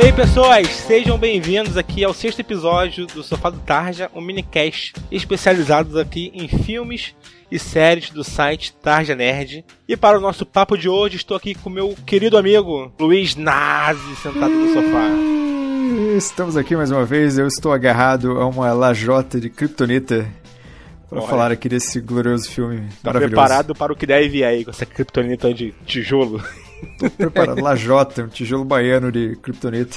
[0.00, 4.94] E aí, pessoas, sejam bem-vindos aqui ao sexto episódio do Sofá do Tarja, um minicast
[5.12, 7.14] especializado aqui em filmes
[7.52, 9.62] e séries do site Tarja Nerd.
[9.86, 14.16] E para o nosso papo de hoje, estou aqui com meu querido amigo Luiz Nazi,
[14.22, 15.10] sentado no sofá.
[16.16, 20.26] Estamos aqui mais uma vez, eu estou agarrado a uma lajota de kryptonita
[21.10, 24.70] para falar aqui desse glorioso filme tá preparado para o que deve vir aí com
[24.70, 26.42] essa kryptonita de tijolo?
[26.98, 29.96] Tô preparado, lajota, um tijolo baiano de kryptonita.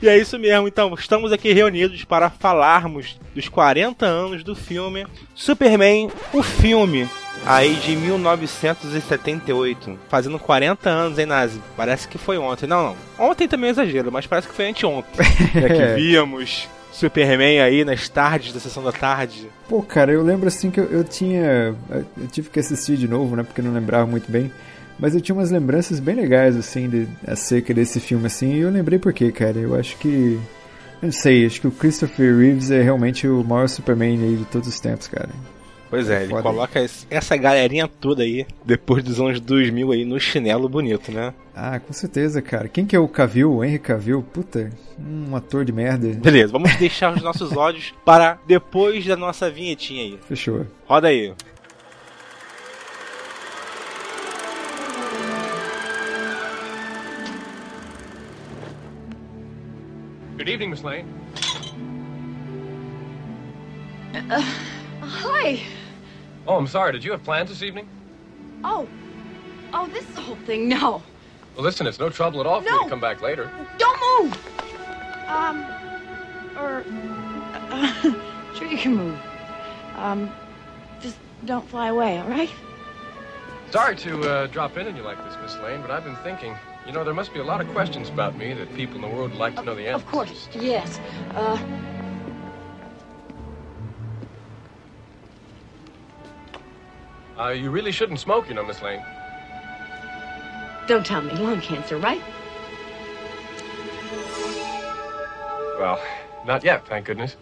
[0.00, 5.06] e é isso mesmo, então estamos aqui reunidos para falarmos dos 40 anos do filme
[5.34, 7.06] Superman, o filme,
[7.46, 9.98] aí de 1978.
[10.08, 11.60] Fazendo 40 anos, hein, Nazi?
[11.76, 12.66] Parece que foi ontem.
[12.66, 12.96] Não, não.
[13.18, 15.26] Ontem também é exagero, mas parece que foi anteontem.
[15.54, 19.48] é que víamos Superman aí nas tardes da sessão da tarde.
[19.68, 21.74] Pô, cara, eu lembro assim que eu, eu tinha.
[21.90, 23.42] Eu tive que assistir de novo, né?
[23.42, 24.52] Porque não lembrava muito bem.
[24.98, 28.70] Mas eu tinha umas lembranças bem legais, assim, de, acerca desse filme, assim, e eu
[28.70, 29.58] lembrei por quê, cara.
[29.58, 30.38] Eu acho que.
[31.00, 34.44] Eu não sei, acho que o Christopher Reeves é realmente o maior Superman aí de
[34.44, 35.30] todos os tempos, cara.
[35.92, 36.42] Pois é, ele Foda.
[36.42, 41.34] coloca essa galerinha toda aí, depois dos anos 2000 aí, no chinelo bonito, né?
[41.54, 42.66] Ah, com certeza, cara.
[42.66, 44.22] Quem que é o Cavill, o Henry Cavill?
[44.22, 46.08] Puta, um ator de merda.
[46.08, 50.18] Beleza, vamos deixar os nossos ódios para depois da nossa vinhetinha aí.
[50.26, 50.66] Fechou.
[50.86, 51.34] Roda aí.
[60.38, 61.04] Good evening, Miss Lane.
[64.14, 64.42] Uh,
[65.02, 65.81] hi.
[66.46, 66.92] Oh, I'm sorry.
[66.92, 67.88] Did you have plans this evening?
[68.64, 68.88] Oh.
[69.72, 71.02] Oh, this is the whole thing, no.
[71.54, 72.76] Well, listen, it's no trouble at all for no.
[72.76, 73.50] you to come back later.
[73.78, 74.38] Don't move!
[75.28, 75.64] Um,
[76.56, 76.84] or...
[77.70, 79.18] Uh, sure you can move.
[79.96, 80.30] Um,
[81.00, 82.50] just don't fly away, all right?
[83.70, 86.54] Sorry to uh, drop in on you like this, Miss Lane, but I've been thinking.
[86.86, 89.08] You know, there must be a lot of questions about me that people in the
[89.08, 90.02] world would like to know the answers.
[90.02, 90.98] Of course, yes.
[91.34, 91.56] Uh...
[97.42, 99.02] Uh, you really shouldn't smoke, you know, Miss Lane.
[100.86, 102.22] Don't tell me lung cancer, right?
[105.76, 106.00] Well,
[106.46, 107.36] not yet, thank goodness.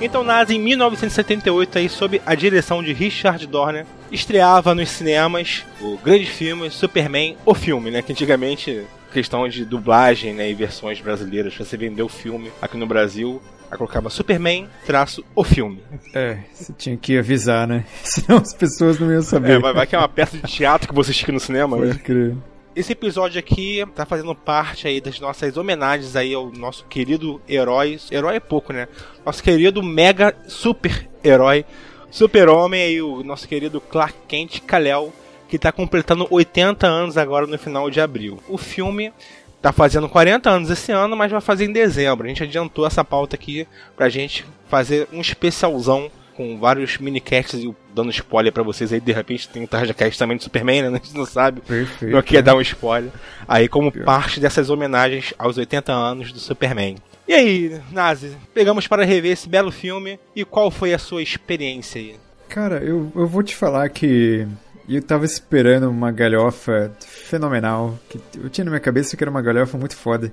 [0.00, 5.98] Então, Nazi, em 1978, aí, sob a direção de Richard Dorner, estreava nos cinemas o
[5.98, 8.00] grande filme Superman, o filme, né?
[8.00, 12.86] Que antigamente, questão de dublagem né, e versões brasileiras, você vender o filme aqui no
[12.86, 15.82] Brasil, Aí colocava Superman, traço, o filme.
[16.14, 17.84] É, você tinha que avisar, né?
[18.02, 19.52] Senão as pessoas não iam saber.
[19.52, 21.90] É, vai, vai que é uma peça de teatro que você assiste no cinema, Pode
[21.90, 22.00] né?
[22.02, 22.34] crer.
[22.78, 27.98] Esse episódio aqui tá fazendo parte aí das nossas homenagens aí ao nosso querido herói.
[28.08, 28.86] Herói é pouco, né?
[29.26, 31.64] Nosso querido mega super herói.
[32.08, 35.12] Super-Homem aí, o nosso querido Clark Kent Kal-El,
[35.48, 38.38] que tá completando 80 anos agora no final de abril.
[38.48, 39.12] O filme
[39.60, 42.26] tá fazendo 40 anos esse ano, mas vai fazer em dezembro.
[42.26, 43.66] A gente adiantou essa pauta aqui
[43.96, 49.10] pra gente fazer um especialzão com vários minicasts e dando spoiler para vocês aí, de
[49.10, 50.88] repente tem um Tarjacast também de Superman, né?
[51.02, 51.60] A gente não sabe.
[51.62, 52.14] Perfeito.
[52.14, 53.10] Não quer dar um spoiler.
[53.48, 56.94] Aí, como parte dessas homenagens aos 80 anos do Superman.
[57.26, 62.00] E aí, Nazi, pegamos para rever esse belo filme e qual foi a sua experiência
[62.00, 62.14] aí?
[62.48, 64.46] Cara, eu, eu vou te falar que
[64.88, 67.98] eu tava esperando uma galhofa fenomenal.
[68.08, 70.32] Que eu tinha na minha cabeça que era uma galhofa muito foda.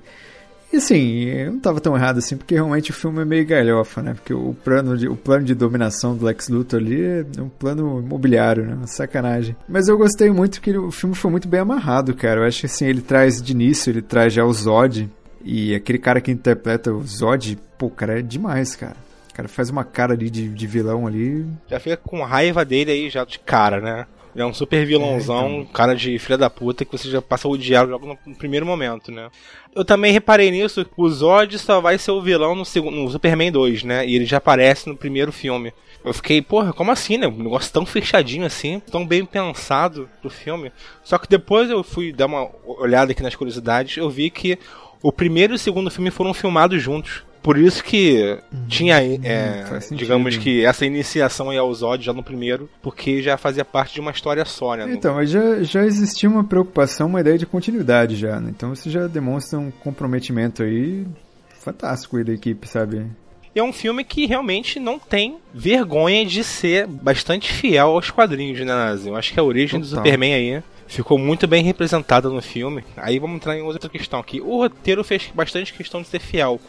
[0.75, 4.01] E assim, eu não tava tão errado assim, porque realmente o filme é meio galhofa,
[4.01, 4.13] né?
[4.13, 8.01] Porque o plano de, o plano de dominação do Lex Luthor ali é um plano
[8.01, 8.73] imobiliário, né?
[8.73, 9.55] Uma sacanagem.
[9.69, 12.41] Mas eu gostei muito que o filme foi muito bem amarrado, cara.
[12.41, 15.09] Eu acho que assim, ele traz de início, ele traz já o Zod.
[15.45, 18.97] E aquele cara que interpreta o Zod, pô, cara, é demais, cara.
[19.33, 21.45] Cara faz uma cara ali de, de vilão ali.
[21.69, 24.05] Já fica com raiva dele aí já de cara, né?
[24.35, 25.65] Ele é um super vilãozão, É, então.
[25.73, 29.09] cara de filha da puta, que você já passa a odiar logo no, primeiro momento,
[29.09, 29.29] né?
[29.73, 33.49] Eu também reparei nisso, o Zod só vai ser o vilão no, segundo, no Superman
[33.49, 34.05] 2, né?
[34.05, 35.73] E ele já aparece no primeiro filme.
[36.03, 37.27] Eu fiquei, porra, como assim, né?
[37.27, 40.69] Um negócio tão fechadinho assim, tão bem pensado pro filme.
[41.01, 44.59] Só que depois eu fui dar uma olhada aqui nas curiosidades, eu vi que
[45.01, 47.23] o primeiro e o segundo filme foram filmados juntos.
[47.45, 49.99] Por isso que tinha, é, faz sentido.
[49.99, 53.99] digamos que, essa iniciação aí ao Zod já no primeiro, porque já fazia parte de
[53.99, 54.91] uma história só, né?
[54.91, 58.49] Então, mas já, já existia uma preocupação, uma ideia de continuidade já, né?
[58.49, 61.05] Então você já demonstra um comprometimento aí
[61.59, 63.05] fantástico aí da equipe, sabe?
[63.53, 68.65] É um filme que realmente não tem vergonha de ser bastante fiel aos quadrinhos, né,
[68.65, 69.07] Nazi?
[69.07, 70.03] Eu acho que a origem do Total.
[70.03, 72.83] Superman aí ficou muito bem representada no filme.
[72.97, 74.41] Aí vamos entrar em outra questão aqui.
[74.41, 76.59] O roteiro fez bastante questão de ser fiel.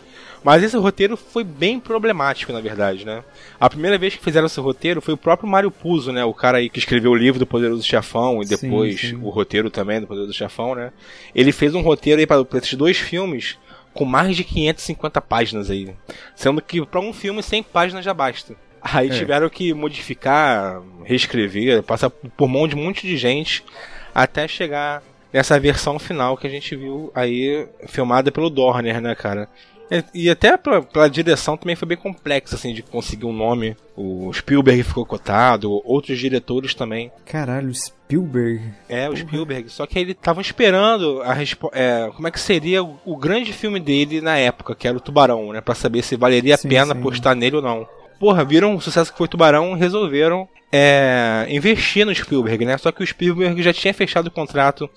[0.45, 3.25] Mas esse roteiro foi bem problemático, na verdade, né?
[3.59, 6.25] A primeira vez que fizeram esse roteiro foi o próprio Mário Puzo, né?
[6.25, 9.17] O cara aí que escreveu o livro do Poderoso Chefão e Sim, depois sim.
[9.17, 10.93] o roteiro também do Poderoso Chefão, né?
[11.35, 13.59] Ele fez um roteiro aí para esses dois filmes
[13.93, 15.95] com mais de 550 páginas aí.
[16.35, 18.55] Sendo que para um filme 100 páginas já basta.
[18.81, 19.11] Aí É.
[19.13, 23.65] tiveram que modificar, reescrever, passar por mão de um monte de gente
[24.15, 25.03] até chegar
[25.33, 29.49] nessa versão final que a gente viu aí filmada pelo Dorner, né, cara?
[29.91, 33.77] E- E até pela, pela direção também foi bem complexo, assim, de conseguir um nome.
[33.97, 37.11] O Spielberg ficou cotado, outros diretores também.
[37.25, 38.63] Caralho, Spielberg.
[38.89, 39.69] É, o Spielberg.
[39.71, 41.35] Só que ele tava esperando a
[41.73, 45.01] é, como é que seria o, o grande filme dele na época, que era o
[45.01, 45.61] Tubarão, né?
[45.61, 47.01] Pra saber se valeria Sim, a pena sim.
[47.01, 47.87] apostar nele ou não.
[48.19, 52.77] Porra, viram o sucesso que foi Tubarão, resolveram é, investir no Spielberg, né?
[52.79, 54.89] Só que o Spielberg já tinha fechado o contrato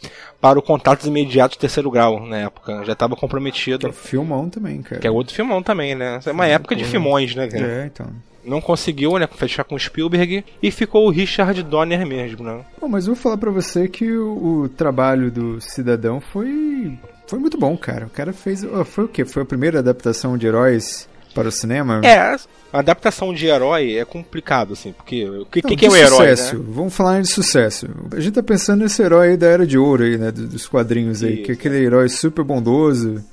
[0.41, 2.83] para o Contatos Imediatos terceiro grau na época.
[2.85, 3.93] Já estava Que é comprometido.
[3.93, 5.01] filmão também, cara.
[5.01, 6.19] Que é outro filmão também, né?
[6.25, 7.65] É uma época de filmões, né, cara?
[7.65, 8.07] É, então.
[8.43, 12.61] Não conseguiu, né, fechar com o Spielberg e ficou o Richard Donner mesmo, né?
[12.79, 17.37] Bom, mas eu vou falar pra você que o, o trabalho do Cidadão foi foi
[17.37, 18.07] muito bom, cara.
[18.07, 18.65] O cara fez...
[18.85, 19.23] Foi o quê?
[19.23, 22.01] Foi a primeira adaptação de heróis para o cinema?
[22.03, 22.35] É,
[22.71, 25.95] a adaptação de herói é complicado, assim, porque o que, Não, que, que é o
[25.95, 26.57] herói, sucesso.
[26.57, 26.65] né?
[26.69, 27.87] Vamos falar de sucesso.
[28.15, 30.31] A gente tá pensando nesse herói aí da Era de Ouro aí, né?
[30.31, 31.33] do- Dos quadrinhos aí.
[31.35, 31.43] Isso.
[31.43, 33.23] Que é aquele herói super bondoso,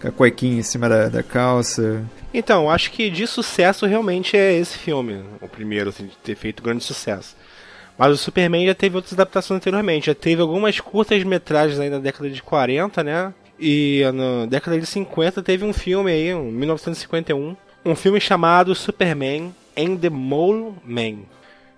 [0.00, 2.02] com a cuequinha em cima da, da calça.
[2.32, 6.62] Então, acho que de sucesso realmente é esse filme, o primeiro, assim, de ter feito
[6.62, 7.36] grande sucesso.
[7.96, 11.98] Mas o Superman já teve outras adaptações anteriormente, já teve algumas curtas metragens aí na
[12.00, 13.32] década de 40, né?
[13.58, 19.54] E na década de 50 teve um filme aí, em 1951, um filme chamado Superman
[19.76, 21.18] and the Mole Man,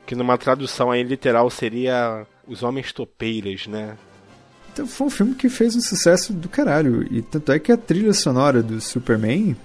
[0.06, 3.97] que numa tradução aí literal seria Os Homens Topeiras, né?
[4.73, 7.06] Então foi um filme que fez um sucesso do caralho.
[7.11, 9.56] E tanto é que a trilha sonora do Superman,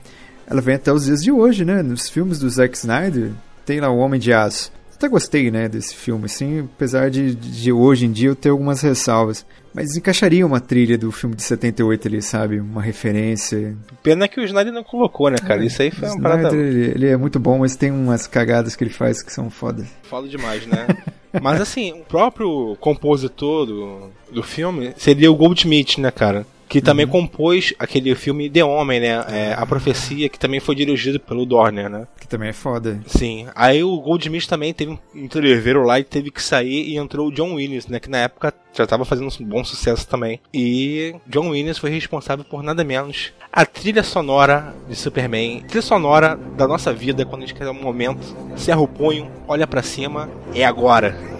[0.47, 1.83] ela vem até os dias de hoje, né?
[1.83, 3.31] Nos filmes do Zack Snyder,
[3.65, 4.71] tem lá o Homem de Aço.
[5.01, 8.81] Até gostei, né, desse filme, assim, apesar de, de hoje em dia eu ter algumas
[8.81, 9.43] ressalvas.
[9.73, 12.59] Mas encaixaria uma trilha do filme de 78 ali, sabe?
[12.59, 13.75] Uma referência.
[14.03, 15.65] Pena que o Snyder não colocou, né, cara?
[15.65, 18.75] Isso aí foi uma parada Snyder, ele, ele é muito bom, mas tem umas cagadas
[18.75, 19.83] que ele faz que são foda.
[20.03, 20.87] Falo demais, né?
[21.41, 26.45] Mas assim, o próprio compositor do, do filme seria o Goldsmith, né, cara?
[26.71, 29.25] Que também compôs aquele filme The Homem, né?
[29.27, 32.07] É, a Profecia, que também foi dirigido pelo Dorner, né?
[32.17, 32.97] Que também é foda.
[33.05, 33.47] Sim.
[33.53, 37.31] Aí o Goldsmith também teve um entreveiro lá e teve que sair e entrou o
[37.31, 37.99] John Williams, né?
[37.99, 40.39] Que na época já tava fazendo um bom sucesso também.
[40.53, 45.63] E John Williams foi responsável por nada menos a trilha sonora de Superman.
[45.67, 48.21] Trilha sonora da nossa vida, quando a gente quer um momento,
[48.55, 51.17] cerra o punho, olha pra cima, é agora.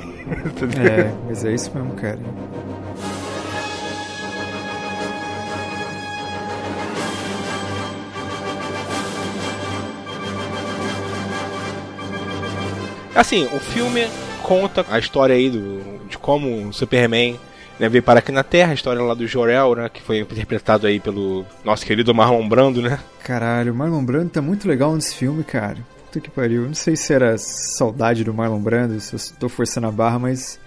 [0.80, 2.20] É, mas é isso mesmo, cara.
[13.13, 14.08] Assim, o filme
[14.44, 17.38] conta a história aí do, de como o Superman
[17.80, 20.88] né, veio parar aqui na Terra, a história lá do Jor-El, né, que foi interpretado
[20.88, 23.00] aí pelo nosso querido Marlon Brando, né?
[23.24, 25.77] Caralho, o Marlon Brando tá muito legal nesse filme, cara.
[26.06, 26.63] Puta que pariu.
[26.68, 30.60] Não sei se era saudade do Marlon Brando, se eu tô forçando a barra, mas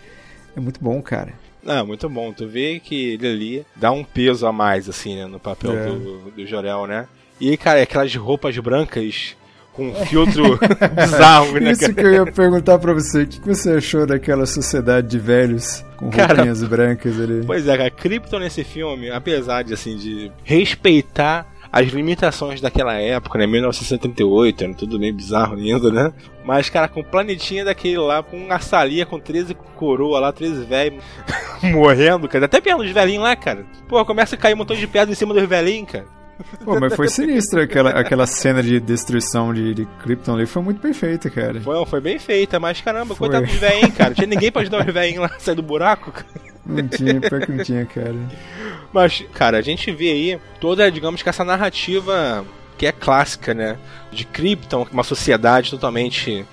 [0.57, 1.33] é muito bom, cara.
[1.67, 2.31] Ah, muito bom.
[2.33, 5.87] Tu vê que ele ali dá um peso a mais, assim, né, no papel É.
[5.87, 7.07] do, do Jor-El, né?
[7.41, 9.35] E, cara, aquelas roupas brancas
[9.75, 10.59] com um filtro
[10.97, 11.95] bizarro, né, Isso cara?
[11.95, 13.23] que eu ia perguntar pra você.
[13.23, 17.43] O que você achou daquela sociedade de velhos com Cara, roupinhas brancas ali?
[17.45, 23.37] Pois é, cara, Krypton nesse filme, apesar de assim de respeitar as limitações daquela época,
[23.37, 26.13] né, 1978, era tudo meio bizarro lindo, né?
[26.45, 30.65] Mas, cara, com o planetinha daquele lá, com uma salia com 13 coroa lá, 13
[30.65, 31.03] velhos
[31.63, 32.45] morrendo, cara.
[32.45, 33.67] Até perto dos velhinhos lá, cara.
[33.89, 36.07] Pô, começa a cair um montão de pedra em cima dos velhinhos, cara.
[36.65, 40.81] Pô, mas foi sinistro aquela, aquela cena de destruição de, de Krypton ali, foi muito
[40.81, 41.61] perfeita, cara.
[41.61, 43.29] Foi, foi bem feita, mas caramba, Foi.
[43.29, 44.15] coitado dos velhinhos, cara.
[44.15, 46.27] Tinha ninguém pra ajudar os velhinhos lá a sair do buraco, cara.
[46.67, 48.17] Não tinha, pior que não tinha, cara.
[48.93, 52.45] Mas, cara, a gente vê aí toda, digamos que essa narrativa
[52.77, 53.77] que é clássica, né?
[54.11, 56.45] De Krypton, uma sociedade totalmente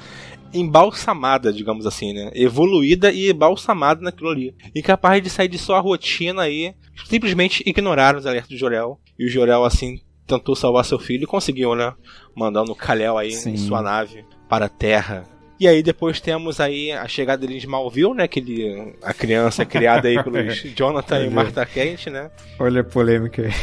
[0.54, 2.32] embalsamada, digamos assim, né?
[2.34, 4.56] Evoluída e embalsamada naquilo ali.
[4.76, 6.74] Incapaz de sair de sua rotina aí,
[7.06, 9.00] simplesmente ignoraram os alertas do Jorel.
[9.18, 11.94] E o Jorel, assim, tentou salvar seu filho e conseguiu, né?
[12.36, 13.52] Mandando o Kalel aí Sim.
[13.52, 15.24] em sua nave para a Terra.
[15.62, 18.28] E aí depois temos aí a chegada dele de Smallville, né?
[18.28, 21.30] Que ele, a criança criada aí pelos Jonathan e.
[21.30, 22.32] Martha Kent, né?
[22.58, 23.54] Olha a polêmica aí.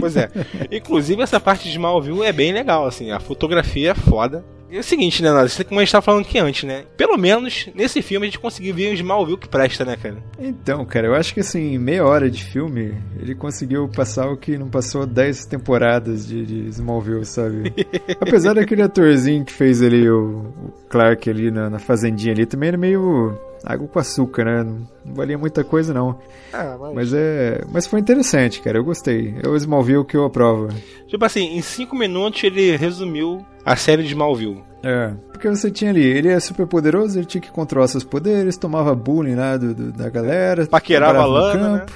[0.00, 0.28] Pois é.
[0.72, 3.12] Inclusive, essa parte de Smallville é bem legal, assim.
[3.12, 4.44] A fotografia é foda.
[4.70, 5.48] E é o seguinte, né, Nada?
[5.64, 6.84] Como a gente tava falando aqui antes, né?
[6.96, 10.16] Pelo menos nesse filme a gente conseguiu ver o Smallville que presta, né, cara?
[10.38, 14.36] Então, cara, eu acho que assim, em meia hora de filme, ele conseguiu passar o
[14.36, 17.72] que não passou 10 temporadas de, de Smallville, sabe?
[18.20, 22.68] Apesar daquele atorzinho que fez ali o, o Clark ali na, na fazendinha ali, também
[22.68, 24.62] era meio água com açúcar, né?
[24.62, 26.18] Não, valia muita coisa, não.
[26.52, 27.62] Ah, Mas é.
[27.72, 28.78] Mas foi interessante, cara.
[28.78, 29.34] Eu gostei.
[29.42, 30.68] É o Smallville que eu aprovo.
[31.08, 34.62] Tipo assim, em cinco minutos ele resumiu a série de Smallville.
[34.82, 35.12] É.
[35.32, 38.94] Porque você tinha ali, ele é super poderoso, ele tinha que controlar seus poderes, tomava
[38.94, 40.66] bullying lá do, do- da galera.
[40.66, 41.78] Paquerava Lana, né?
[41.80, 41.92] campo,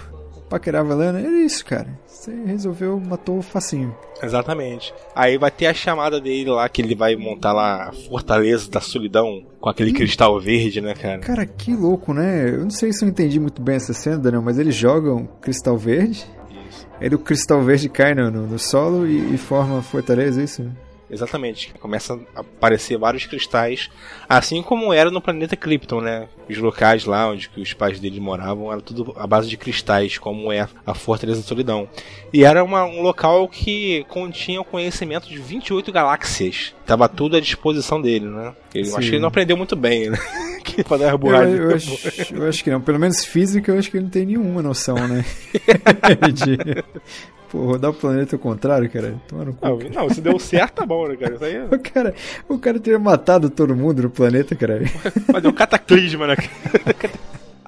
[0.48, 1.88] Paquerava a lana, era isso, cara.
[2.28, 3.94] Você resolveu, matou facinho.
[4.22, 4.92] Exatamente.
[5.14, 8.80] Aí vai ter a chamada dele lá, que ele vai montar lá a Fortaleza da
[8.80, 11.18] Solidão com aquele cristal verde, né, cara?
[11.20, 12.48] Cara, que louco, né?
[12.50, 15.76] Eu não sei se eu entendi muito bem essa cena, Daniel, mas eles jogam cristal
[15.76, 16.26] verde,
[16.68, 16.86] Isso.
[17.00, 20.44] aí o cristal verde cai no, no- no solo e, e forma a fortaleza, é
[20.44, 20.68] isso?
[21.10, 21.72] Exatamente.
[21.80, 23.90] Começa a aparecer vários cristais,
[24.28, 26.28] assim como era no planeta Krypton, né?
[26.48, 30.52] Os locais lá onde os pais dele moravam era tudo à base de cristais, como
[30.52, 31.88] é a Fortaleza da Solidão.
[32.32, 36.74] E era uma- um local que continha o conhecimento de 28 galáxias.
[36.88, 38.54] Tava tudo à disposição dele, né?
[38.74, 38.96] Ele, Sim.
[38.96, 40.16] acho que ele não aprendeu muito bem, né?
[40.64, 42.80] que pra dar Eu, eu acho, eu acho que não.
[42.80, 45.22] Pelo menos física, eu acho que ele não tem nenhuma noção, né?
[46.32, 46.56] de,
[47.50, 49.16] pô, rodar o planeta ao contrário, cara.
[49.28, 49.66] Toma no cu.
[49.66, 51.34] Não, não, se deu certo, tá bom, né, cara?
[51.34, 52.14] Isso aí é O cara,
[52.48, 54.80] o cara teria matado todo mundo no planeta, cara.
[55.30, 56.36] fazer um cataclisma, né?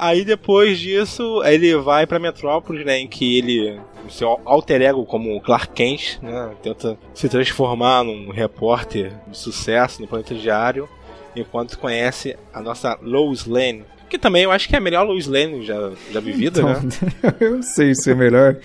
[0.00, 2.98] Aí depois disso, ele vai pra Metrópolis, né?
[2.98, 6.52] Em que ele, o seu alter ego como Clark Kent, né?
[6.62, 10.88] Tenta se transformar num repórter de sucesso no Planeta Diário,
[11.36, 13.84] enquanto conhece a nossa Lois Lane.
[14.08, 16.80] Que também eu acho que é a melhor Lois Lane já, já vivida, né?
[16.82, 18.56] Então, eu não sei se é melhor.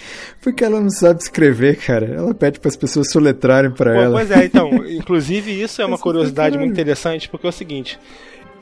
[0.42, 2.06] Porque ela não sabe escrever, cara.
[2.06, 4.14] Ela pede para as pessoas soletrarem para ela.
[4.14, 8.00] Pois é, então, inclusive isso é uma Essa curiosidade muito interessante, porque é o seguinte,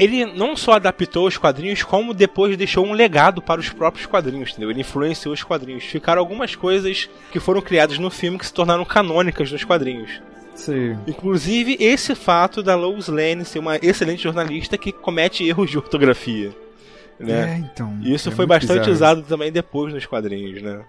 [0.03, 4.51] ele não só adaptou os quadrinhos, como depois deixou um legado para os próprios quadrinhos,
[4.51, 4.69] entendeu?
[4.69, 5.83] Ele influenciou os quadrinhos.
[5.83, 10.21] Ficaram algumas coisas que foram criadas no filme que se tornaram canônicas nos quadrinhos.
[10.55, 10.95] Sei.
[11.07, 16.51] Inclusive esse fato da Lois Lane ser uma excelente jornalista que comete erros de ortografia.
[17.19, 17.55] Né?
[17.55, 17.97] É, então.
[18.01, 18.91] E isso é foi bastante bizarro.
[18.91, 20.83] usado também depois nos quadrinhos, né?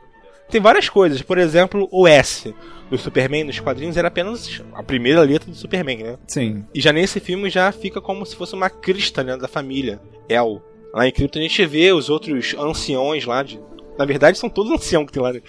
[0.50, 2.54] Tem várias coisas, por exemplo, o S
[2.90, 6.18] do Superman nos quadrinhos era apenas a primeira letra do Superman, né?
[6.26, 6.64] Sim.
[6.74, 10.62] E já nesse filme já fica como se fosse uma crista né, da família, El.
[10.92, 13.60] Lá em Krypton a gente vê os outros anciões lá de.
[13.98, 15.32] Na verdade, são todos anciãos que tem lá.
[15.32, 15.40] né?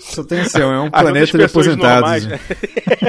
[0.00, 2.00] Só tem assim, é um planeta de aposentados.
[2.00, 2.40] normais, né?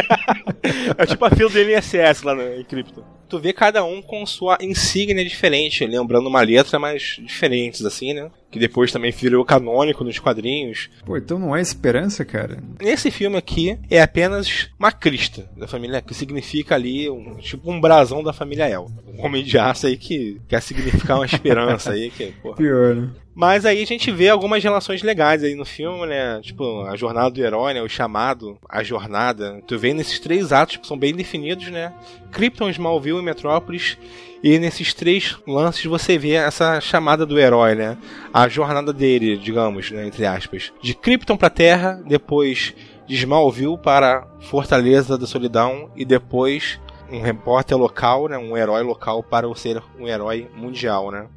[0.98, 3.04] é tipo a fila do INSS lá em Krypton.
[3.30, 8.32] Tu vê cada um com sua insígnia diferente, lembrando uma letra, mas diferentes, assim, né?
[8.50, 10.90] Que depois também virou canônico nos quadrinhos.
[11.06, 12.58] Pô, então não é esperança, cara?
[12.82, 17.80] Nesse filme aqui é apenas uma crista da família, que significa ali um, tipo um
[17.80, 18.90] brasão da família El.
[19.08, 22.56] Um homem de aço aí que quer significar uma esperança aí, que, porra.
[22.56, 23.10] Pior, né?
[23.38, 26.40] Mas aí a gente vê algumas relações legais aí no filme, né?
[26.42, 27.84] Tipo, a jornada do herói, né?
[27.84, 29.62] O chamado, a jornada.
[29.68, 31.94] Tu vê nesses três atos que são bem definidos, né?
[32.32, 33.96] Krypton, Smallville e Metrópolis.
[34.44, 37.98] E nesses três lances você vê essa chamada do herói, né?
[38.34, 40.06] A jornada dele, digamos, né?
[40.06, 40.72] Entre aspas.
[40.82, 42.74] De Krypton pra Terra, depois
[43.08, 46.80] de Smallville para Fortaleza da Solidão e depois
[47.12, 48.38] um repórter local, né?
[48.38, 51.28] Um herói local para ser um herói mundial, né?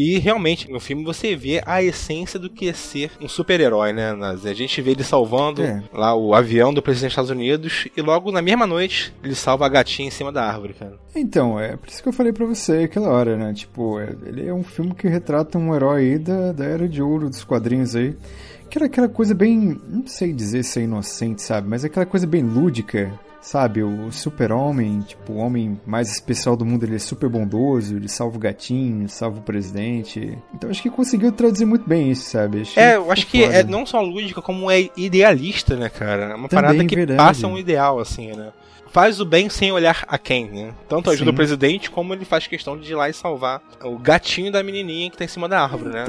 [0.00, 4.10] E realmente, no filme você vê a essência do que é ser um super-herói, né?
[4.12, 5.82] A gente vê ele salvando É.
[5.92, 9.66] lá o avião do presidente dos Estados Unidos e logo na mesma noite ele salva
[9.66, 10.94] a gatinha em cima da árvore, cara.
[11.16, 13.52] Então, é por isso que eu falei pra você aquela hora, né?
[13.52, 17.02] Tipo, é- ele é um filme que retrata um herói aí da, da era de
[17.02, 18.14] ouro dos quadrinhos aí.
[18.70, 19.80] Que era aquela coisa bem.
[19.88, 21.66] Não sei dizer se é inocente, sabe?
[21.68, 23.10] Mas aquela coisa bem lúdica.
[23.40, 28.08] Sabe, o super-homem, tipo, o homem mais especial do mundo, ele é super bondoso, ele
[28.08, 30.36] salva o gatinho, salva o presidente.
[30.54, 32.62] Então acho que conseguiu traduzir muito bem isso, sabe?
[32.62, 33.54] Achei é, eu acho que foda.
[33.54, 36.24] é não só lúdica, como é idealista, né, cara?
[36.24, 37.18] É uma Também, parada que verdade.
[37.18, 38.52] passa um ideal, assim, né?
[38.90, 40.72] Faz o bem sem olhar a quem, né?
[40.88, 41.34] Tanto ajuda Sim.
[41.34, 45.10] o presidente, como ele faz questão de ir lá e salvar o gatinho da menininha
[45.10, 46.06] que tá em cima da árvore, né?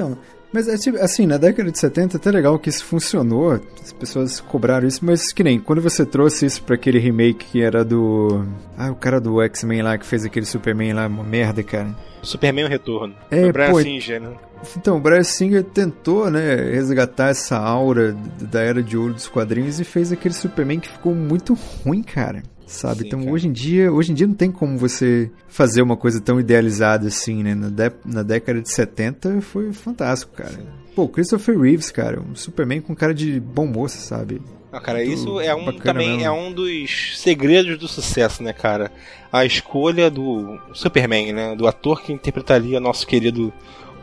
[0.52, 3.92] Mas, é tipo, assim, na década de 70 é até legal que isso funcionou, as
[3.92, 7.84] pessoas cobraram isso, mas que nem, quando você trouxe isso pra aquele remake que era
[7.84, 8.44] do...
[8.76, 11.94] Ah, o cara do X-Men lá, que fez aquele Superman lá, uma merda, cara.
[12.22, 13.14] Superman o Retorno.
[13.30, 14.32] É, o Brian pô, Singer, né?
[14.76, 19.78] Então, o Brian Singer tentou, né, resgatar essa aura da Era de Ouro dos quadrinhos
[19.78, 22.42] e fez aquele Superman que ficou muito ruim, cara
[22.72, 23.00] sabe?
[23.00, 23.32] Sim, então cara.
[23.32, 27.08] hoje em dia, hoje em dia não tem como você fazer uma coisa tão idealizada
[27.08, 27.54] assim, né?
[27.54, 30.52] Na, de, na década de 70 foi fantástico, cara.
[30.52, 30.66] Sim.
[30.94, 34.40] Pô, Christopher Reeves, cara, um Superman com cara de bom moço, sabe?
[34.72, 36.24] Ah, cara, Muito isso é um também mesmo.
[36.24, 38.92] é um dos segredos do sucesso, né, cara?
[39.32, 43.52] A escolha do Superman, né, do ator que interpretaria nosso querido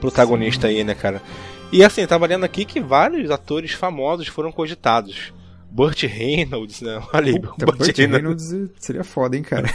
[0.02, 0.76] protagonista Sim.
[0.76, 1.22] aí, né, cara?
[1.72, 5.34] E assim, tava lendo aqui que vários atores famosos foram cogitados.
[5.70, 7.02] Burt Reynolds, né?
[7.14, 8.52] Olha aí, Puta, Burt, Burt Reynolds.
[8.52, 9.68] Reynolds seria foda, hein, cara?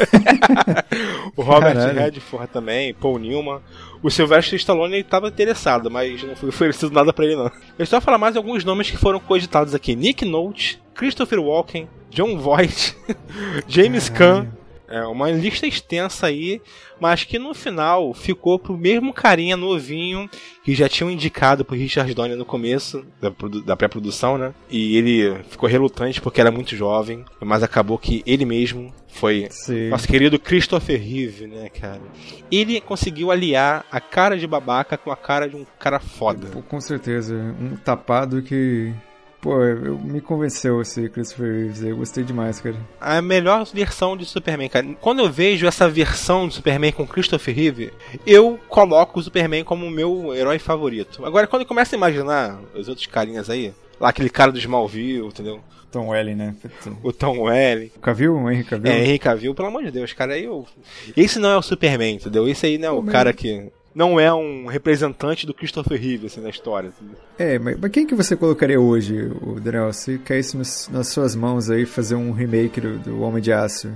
[1.36, 1.98] o Robert Caralho.
[1.98, 3.60] Redford também, Paul Newman.
[4.02, 7.50] O Sylvester Stallone estava interessado, mas não foi oferecido nada para ele, não.
[7.78, 12.36] Eu só falar mais alguns nomes que foram cogitados aqui: Nick Nolte, Christopher Walken, John
[12.38, 12.96] Voight,
[13.68, 14.46] James Caralho.
[14.46, 14.61] Caan.
[14.92, 16.60] É uma lista extensa aí,
[17.00, 20.28] mas que no final ficou pro mesmo carinha novinho
[20.62, 23.32] que já tinham indicado pro Richard Donner no começo da,
[23.64, 24.52] da pré-produção, né?
[24.70, 29.88] E ele ficou relutante porque era muito jovem, mas acabou que ele mesmo foi Sim.
[29.88, 32.00] nosso querido Christopher Reeve, né, cara?
[32.50, 36.48] Ele conseguiu aliar a cara de babaca com a cara de um cara foda.
[36.68, 38.92] Com certeza, um tapado que
[39.42, 42.76] Pô, eu, me convenceu esse Christopher Reeves, eu gostei demais, cara.
[43.00, 44.86] A melhor versão de Superman, cara.
[45.00, 47.92] Quando eu vejo essa versão de Superman com Christopher Reeve,
[48.24, 51.26] eu coloco o Superman como o meu herói favorito.
[51.26, 55.26] Agora, quando eu começo a imaginar os outros carinhas aí, lá aquele cara do Smallville,
[55.26, 55.60] entendeu?
[55.90, 56.54] Tom Welling, né?
[57.02, 57.90] O Tom Welling.
[57.96, 58.36] O Cavill?
[58.36, 58.92] O Henry Cavill?
[58.92, 60.34] É, Henry Cavill, pelo amor de Deus, cara.
[60.34, 60.64] Aí eu...
[61.16, 62.48] Esse não é o Superman, entendeu?
[62.48, 66.40] Esse aí não é o cara que não é um representante do Christopher Reeve assim,
[66.40, 66.92] na história.
[67.38, 69.92] É, mas, mas, quem que você colocaria hoje, o Daniel?
[69.92, 73.92] Se caísse nos, nas suas mãos aí fazer um remake do, do Homem de Aço.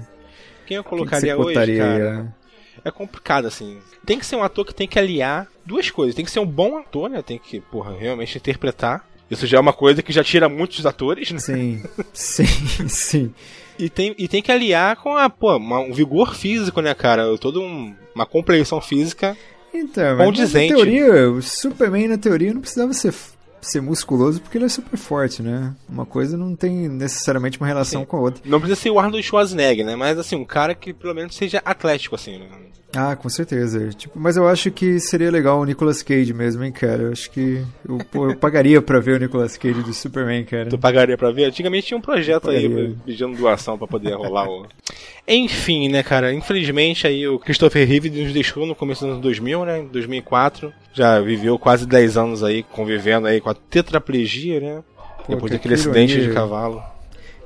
[0.67, 2.35] Quem eu colocaria quem hoje, cara?
[2.85, 3.79] É complicado, assim.
[4.05, 6.15] Tem que ser um ator que tem que aliar duas coisas.
[6.15, 7.23] Tem que ser um bom ator, né?
[7.23, 9.09] Tem que, porra, realmente interpretar.
[9.31, 11.39] Isso já é uma coisa que já tira muitos atores, né?
[11.39, 11.83] Sim,
[12.13, 13.35] sim, sim.
[13.79, 17.37] E tem, e tem que aliar com a, pô, uma, um vigor físico, né, cara?
[17.39, 19.37] Toda um, uma compreensão física
[19.79, 20.73] então, condizente.
[20.73, 23.12] na teoria, o Superman na teoria não precisava ser
[23.61, 25.75] ser musculoso porque ele é super forte, né?
[25.89, 28.07] Uma coisa não tem necessariamente uma relação Sim.
[28.07, 28.43] com a outra.
[28.45, 29.97] Não precisa ser o Arnold Schwarzenegger, né?
[29.97, 32.47] Mas assim, um cara que pelo menos seja atlético, assim, né?
[32.95, 33.91] Ah, com certeza.
[33.91, 37.03] Tipo, mas eu acho que seria legal o Nicolas Cage mesmo, hein, cara?
[37.03, 40.71] Eu acho que eu, pô, eu pagaria pra ver o Nicolas Cage do Superman, cara.
[40.71, 41.45] Tu pagaria pra ver?
[41.45, 44.67] Antigamente tinha um projeto aí pedindo doação pra poder rolar o.
[45.29, 46.33] Enfim, né, cara?
[46.33, 49.87] Infelizmente aí o Christopher Reeve nos deixou no começo dos anos 2000, né?
[49.91, 50.73] 2004.
[50.93, 54.85] Já viveu quase 10 anos aí convivendo aí com a tetraplegia, né?
[55.27, 56.83] Pô, Depois daquele acidente ironia, de cavalo.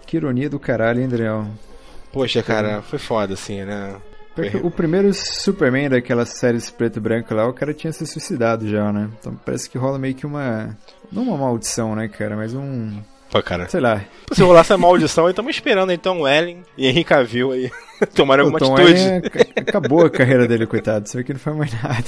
[0.07, 1.47] Que ironia do caralho, hein, Adriel?
[2.13, 3.97] Poxa, cara, foi foda assim, né?
[4.63, 8.93] o primeiro Superman daquela série preto e branco lá, o cara tinha se suicidado já,
[8.93, 9.11] né?
[9.19, 10.77] Então parece que rola meio que uma.
[11.11, 12.37] Não uma maldição, né, cara?
[12.37, 13.01] Mas um.
[13.31, 13.69] Pô, cara.
[13.69, 14.05] Sei lá.
[14.33, 17.71] Se rolasse a maldição, aí estamos esperando então o Ellen e Henry Cavill aí
[18.15, 19.01] tomarem alguma Tom atitude.
[19.01, 19.61] É...
[19.61, 21.09] acabou a carreira dele, coitado.
[21.15, 22.05] Vê que não foi mais nada.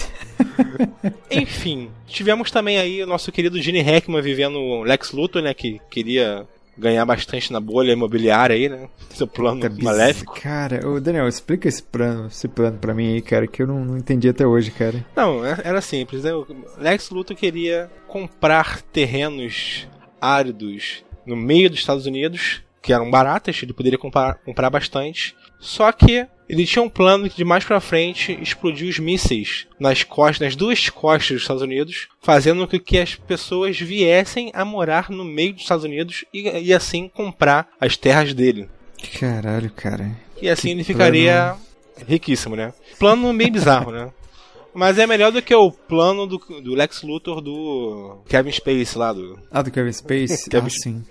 [1.30, 5.54] Enfim, tivemos também aí o nosso querido Gene Hackman vivendo Lex Luthor, né?
[5.54, 8.88] Que queria ganhar bastante na bolha imobiliária aí, né?
[9.10, 10.34] Seu plano tá maléfico.
[10.40, 13.84] Cara, ô Daniel, explica esse plano, esse plano pra mim aí, cara, que eu não,
[13.84, 15.04] não entendi até hoje, cara.
[15.14, 16.32] Não, é, era simples, né?
[16.34, 16.46] O
[16.78, 19.86] Lex Luthor queria comprar terrenos
[20.20, 25.36] áridos no meio dos Estados Unidos, que eram baratas, ele poderia comprar, comprar bastante.
[25.60, 30.40] Só que ele tinha um plano de mais para frente explodir os mísseis nas costas,
[30.40, 35.24] nas duas costas dos Estados Unidos, fazendo com que as pessoas viessem a morar no
[35.24, 38.68] meio dos Estados Unidos e, e assim comprar as terras dele.
[39.18, 40.10] Caralho, cara.
[40.40, 41.54] E assim que ele ficaria
[41.94, 42.08] plano...
[42.08, 42.74] riquíssimo, né?
[42.98, 44.10] Plano meio bizarro, né?
[44.74, 49.12] Mas é melhor do que o plano do, do Lex Luthor do Kevin Space lá
[49.12, 49.38] do.
[49.50, 50.48] Ah, do Kevin Space?
[50.50, 50.66] Kevin...
[50.66, 51.04] Ah, sim.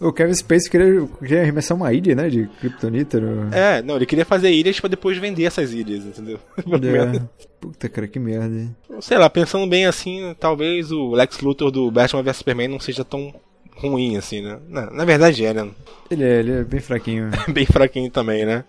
[0.00, 2.28] O Kevin Space queria, queria arremessar uma ilha, né?
[2.28, 3.20] De Kryptonita.
[3.20, 3.54] No...
[3.54, 6.38] É, não, ele queria fazer ilhas pra depois vender essas ilhas, entendeu?
[6.82, 7.42] É.
[7.60, 8.74] Puta, cara, que merda.
[9.00, 13.04] Sei lá, pensando bem assim, talvez o Lex Luthor do Batman vs Superman não seja
[13.04, 13.32] tão
[13.76, 14.58] ruim, assim, né?
[14.68, 15.68] Na, na verdade é, né?
[16.10, 17.30] Ele é, ele é bem fraquinho.
[17.48, 18.64] bem fraquinho também, né?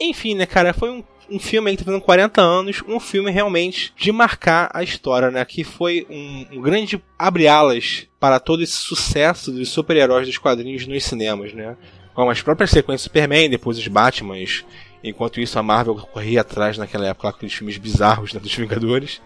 [0.00, 3.30] Enfim, né, cara, foi um, um filme aí que tá fazendo 40 anos, um filme
[3.30, 5.44] realmente de marcar a história, né?
[5.44, 11.04] Que foi um, um grande abre-alas para todo esse sucesso dos super-heróis dos quadrinhos nos
[11.04, 11.76] cinemas, né?
[12.14, 14.64] Com as próprias sequências Superman, depois os Batmans,
[15.02, 19.20] Enquanto isso, a Marvel corria atrás naquela época com aqueles filmes bizarros né, dos Vingadores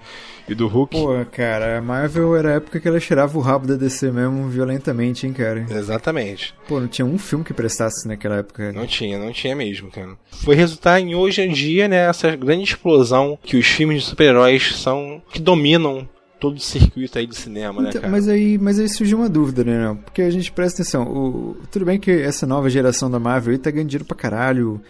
[0.49, 0.97] e do Hulk.
[0.97, 4.49] Pô, cara, a Marvel era a época que ela tirava o rabo da DC mesmo
[4.49, 5.67] violentamente, hein, cara?
[5.71, 6.55] Exatamente.
[6.69, 8.73] Pô, não tinha um filme que prestasse naquela época.
[8.73, 10.11] Não tinha, não tinha mesmo, cara.
[10.31, 14.77] Foi resultar em hoje em dia, né, essa grande explosão que os filmes de super-heróis
[14.77, 15.23] são.
[15.31, 16.09] que dominam
[16.41, 18.11] todo o circuito aí de cinema, né, então, né, cara?
[18.11, 19.97] Mas aí, mas aí surgiu uma dúvida, né?
[20.05, 23.59] Porque a gente presta atenção, o, tudo bem que essa nova geração da Marvel aí
[23.59, 24.81] tá ganhando dinheiro pra caralho,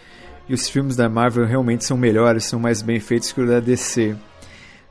[0.51, 3.61] e os filmes da Marvel realmente são melhores, são mais bem feitos que o da
[3.61, 4.17] DC.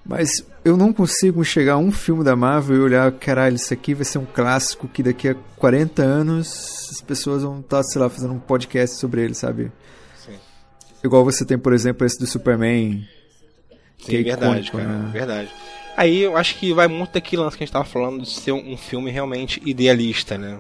[0.06, 3.94] Mas eu não consigo chegar a um filme da Marvel e olhar, caralho, isso aqui
[3.94, 8.10] vai ser um clássico que daqui a 40 anos as pessoas vão estar, sei lá,
[8.10, 9.70] fazendo um podcast sobre ele, sabe?
[10.26, 10.32] Sim.
[11.04, 13.06] Igual você tem, por exemplo, esse do Superman.
[13.98, 15.10] Sim, é verdade, icônico, cara, né?
[15.12, 15.50] verdade.
[15.98, 18.54] Aí eu acho que vai muito daquele lance que a gente estava falando de ser
[18.54, 20.60] um filme realmente idealista, né?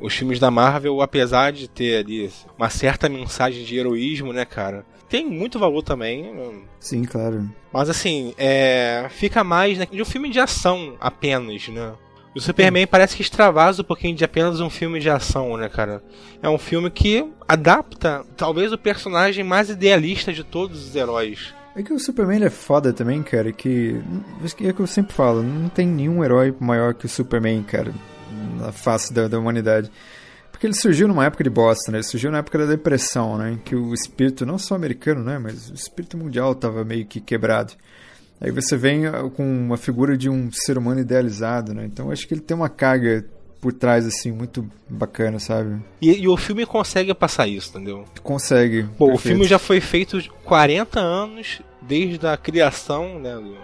[0.00, 4.84] Os filmes da Marvel, apesar de ter ali uma certa mensagem de heroísmo, né, cara?
[5.08, 6.32] Tem muito valor também.
[6.78, 7.48] Sim, claro.
[7.72, 11.92] Mas assim, é, fica mais né, de um filme de ação apenas, né?
[12.34, 12.88] O Superman Sim.
[12.88, 16.00] parece que extravasa um pouquinho de apenas um filme de ação, né, cara?
[16.40, 21.52] É um filme que adapta talvez o personagem mais idealista de todos os heróis.
[21.74, 24.00] É que o Superman é foda também, cara, que.
[24.62, 27.92] É que eu sempre falo, não tem nenhum herói maior que o Superman, cara
[28.60, 29.90] na face da, da humanidade.
[30.50, 31.98] Porque ele surgiu numa época de bosta, né?
[31.98, 33.52] Ele surgiu na época da depressão, né?
[33.52, 35.38] Em que o espírito, não só americano, né?
[35.38, 37.72] Mas o espírito mundial estava meio que quebrado.
[38.40, 41.84] Aí você vem ah, com uma figura de um ser humano idealizado, né?
[41.84, 43.24] Então acho que ele tem uma carga
[43.60, 45.82] por trás, assim, muito bacana, sabe?
[46.00, 48.04] E, e o filme consegue passar isso, entendeu?
[48.22, 48.86] Consegue.
[48.96, 53.34] Pô, o filme já foi feito 40 anos desde a criação, né?
[53.34, 53.54] do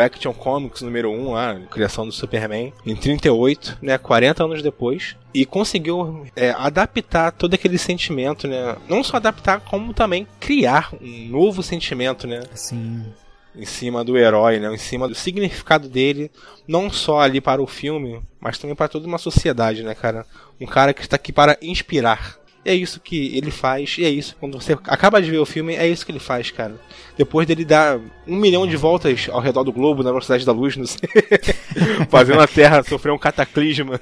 [0.00, 5.46] Action Comics número 1 lá, criação do Superman, em 38, né, 40 anos depois, e
[5.46, 8.76] conseguiu é, adaptar todo aquele sentimento, né?
[8.88, 12.42] Não só adaptar, como também criar um novo sentimento, né?
[12.54, 13.06] Sim.
[13.54, 14.72] Em cima do herói, né?
[14.72, 16.30] Em cima do significado dele,
[16.66, 20.26] não só ali para o filme, mas também para toda uma sociedade, né, cara?
[20.60, 22.39] Um cara que está aqui para inspirar.
[22.64, 24.36] É isso que ele faz, e é isso.
[24.38, 26.74] Quando você acaba de ver o filme, é isso que ele faz, cara.
[27.16, 30.76] Depois dele dar um milhão de voltas ao redor do globo, na velocidade da luz,
[30.76, 31.08] não sei,
[32.10, 33.98] fazendo a Terra sofrer um cataclisma.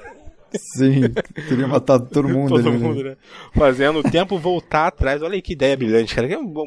[0.56, 1.02] Sim,
[1.46, 2.88] teria matado todo mundo todo ali, né?
[2.88, 3.16] mundo, né?
[3.52, 5.22] Fazendo o tempo voltar atrás.
[5.22, 6.26] Olha aí que ideia brilhante, cara.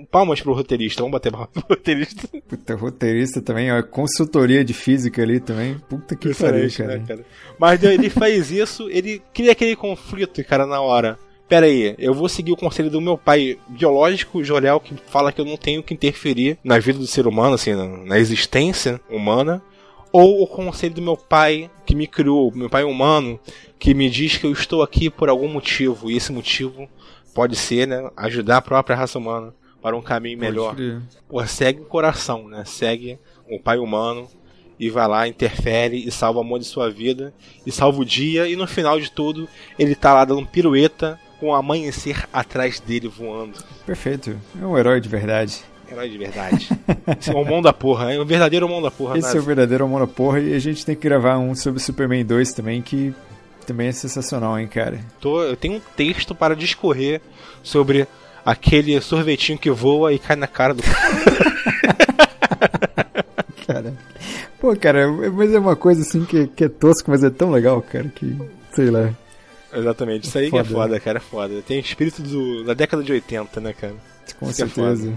[0.10, 2.27] Palmas pro roteirista, vamos bater palmas pro roteirista.
[2.47, 5.77] Puta, roteirista também, ó, consultoria de física ali também.
[5.89, 6.97] Puta que pariu, cara.
[6.97, 7.25] Né, cara.
[7.58, 11.17] Mas ele faz isso, ele cria aquele conflito, cara, na hora
[11.52, 15.42] pera aí, eu vou seguir o conselho do meu pai biológico, Jorel, que fala que
[15.42, 17.74] eu não tenho que interferir na vida do ser humano, assim,
[18.06, 19.62] na, existência humana,
[20.14, 23.38] ou o conselho do meu pai que me criou, meu pai humano,
[23.78, 26.88] que me diz que eu estou aqui por algum motivo, e esse motivo
[27.36, 30.78] pode ser, né, ajudar a própria raça humana para um caminho melhor.
[31.28, 32.64] Pô, segue o coração, né?
[32.66, 34.26] Segue o pai humano
[34.80, 37.34] e vai lá, interfere e salva o amor de sua vida
[37.66, 41.47] e salva o dia e no final de tudo ele tá lá dando pirueta com
[41.47, 43.58] o amanhecer atrás dele voando.
[43.84, 44.39] Perfeito.
[44.62, 45.63] É um herói de verdade.
[45.91, 46.69] Herói de verdade.
[47.19, 49.17] Esse é o mão da porra, é o verdadeiro mão da porra.
[49.17, 51.82] Esse é o verdadeiro mão da porra e a gente tem que gravar um sobre
[51.82, 53.12] Superman 2 também que
[53.65, 54.99] também é sensacional, hein, cara.
[55.19, 57.19] Tô, eu tenho um texto para discorrer
[57.63, 58.08] sobre
[58.45, 60.84] aquele sorvetinho que voa e cai na cara do
[63.65, 63.95] cara.
[64.60, 67.82] Pô, cara, mas é uma coisa assim que, que é tosco, mas é tão legal,
[67.82, 68.38] cara, que
[68.73, 69.10] sei lá.
[69.74, 70.64] Exatamente, isso aí foda.
[70.64, 71.62] que é foda, cara, é foda.
[71.62, 73.96] Tem espírito do, da década de 80, né, cara?
[74.40, 75.14] Com isso é certeza.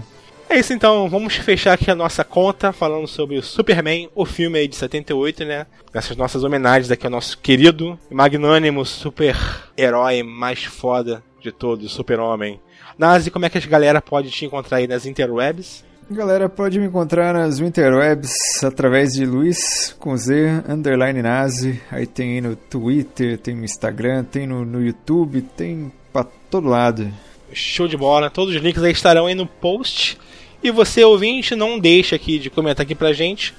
[0.49, 4.25] É, é, isso então, vamos fechar aqui a nossa conta falando sobre o Superman, o
[4.25, 5.65] filme aí de 78, né?
[5.93, 12.59] Essas nossas homenagens aqui ao nosso querido, magnânimo super-herói mais foda de todos, Super-Homem.
[12.97, 15.84] Nazi, como é que a galera pode te encontrar aí nas interwebs?
[16.09, 21.81] Galera, pode me encontrar nas interwebs através de Luiz com Z, underline nazi.
[21.89, 26.67] Aí tem aí no Twitter, tem no Instagram, tem no, no YouTube, tem pra todo
[26.67, 27.11] lado.
[27.51, 30.19] Show de bola, todos os links aí estarão aí no post.
[30.61, 33.55] E você, ouvinte, não deixa aqui de comentar aqui pra gente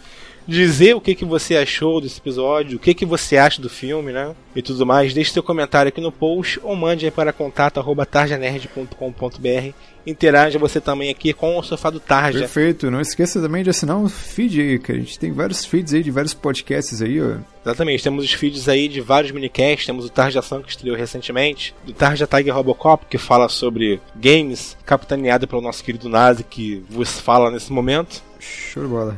[0.47, 4.13] dizer o que, que você achou desse episódio, o que, que você acha do filme,
[4.13, 4.33] né?
[4.55, 5.13] E tudo mais.
[5.13, 9.75] Deixe seu comentário aqui no post ou mande aí para contato.tarjanerd.com.br
[10.07, 12.39] interaja você também aqui com o Sofá do Tarja.
[12.39, 15.93] Perfeito, não esqueça também de assinar o feed aí, que a gente tem vários feeds
[15.93, 17.39] aí de vários podcasts aí, ó.
[17.65, 21.75] Exatamente, temos os feeds aí de vários minicasts, temos o Tarja Ação que estreou recentemente,
[21.85, 27.19] do Tarja Tiger Robocop, que fala sobre games, capitaneado pelo nosso querido Nazi, que vos
[27.19, 28.23] fala nesse momento.
[28.39, 29.17] Show de bola.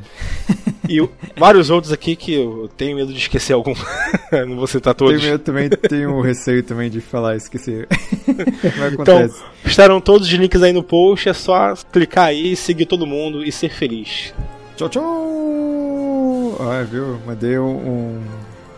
[0.88, 3.74] E vários outros aqui que eu tenho medo de esquecer algum.
[4.46, 5.20] não vou citar todos.
[5.20, 7.86] Tenho medo também, tenho receio também de falar e esquecer.
[8.78, 9.28] Mas Então,
[9.64, 13.52] estarão todos os links aí no post, é só clicar aí, seguir todo mundo e
[13.52, 14.34] ser feliz.
[14.76, 16.56] Tchau, tchau!
[16.60, 17.20] Ah, viu?
[17.26, 18.22] Mandei um.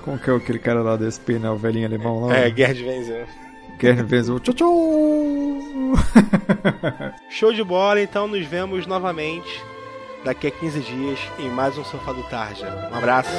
[0.02, 1.50] Como que é aquele cara lá do SP, né?
[1.50, 2.36] O velhinho alemão lá?
[2.36, 3.26] É, Gerd Wenzel.
[3.78, 4.38] Guerra Benzo.
[4.40, 4.68] Tchau, tchau!
[7.30, 9.62] Show de bola, então nos vemos novamente
[10.24, 12.90] daqui a 15 dias em mais um Sofá do Tarja.
[12.92, 13.30] Um abraço.